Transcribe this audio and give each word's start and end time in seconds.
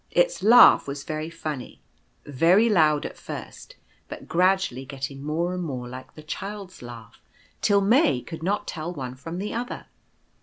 Its 0.09 0.41
laugh 0.41 0.87
was 0.87 1.03
very 1.03 1.29
funny, 1.29 1.79
very 2.25 2.67
loud 2.69 3.05
at 3.05 3.15
first, 3.19 3.75
but 4.07 4.27
gradually 4.27 4.83
getting 4.83 5.21
more 5.23 5.53
and 5.53 5.61
more 5.61 5.87
like 5.87 6.15
the 6.15 6.23
Child's 6.23 6.81
laugh, 6.81 7.21
till 7.61 7.81
May 7.81 8.19
could 8.23 8.41
not 8.41 8.67
tell 8.67 8.91
one 8.91 9.13
from 9.13 9.37
the 9.37 9.53
other. 9.53 9.85